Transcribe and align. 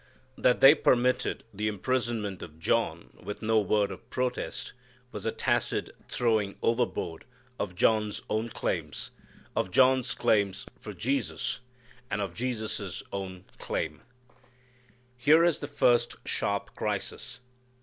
That 0.35 0.61
they 0.61 0.73
permitted 0.73 1.43
the 1.53 1.67
imprisonment 1.67 2.41
of 2.41 2.57
John 2.57 3.11
with 3.21 3.43
no 3.43 3.59
word 3.59 3.91
of 3.91 4.09
protest, 4.09 4.73
was 5.11 5.27
a 5.27 5.31
tacit 5.31 5.91
throwing 6.07 6.57
overboard 6.63 7.23
of 7.59 7.75
John's 7.75 8.23
own 8.27 8.49
claims, 8.49 9.11
of 9.55 9.69
John's 9.69 10.15
claims 10.15 10.65
for 10.79 10.93
Jesus, 10.93 11.59
and 12.09 12.19
of 12.19 12.33
Jesus' 12.33 13.03
own 13.13 13.45
claim. 13.59 14.01
Here 15.17 15.43
is 15.43 15.59
the 15.59 15.67
first 15.67 16.15
sharp 16.25 16.73
crisis. 16.75 17.39